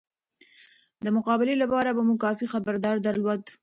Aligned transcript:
د 1.05 1.07
مقابله 1.17 1.53
لپاره 1.63 1.89
به 1.95 2.01
مو 2.07 2.13
کافي 2.23 2.45
خبرداری 2.53 3.01
درلود. 3.07 3.43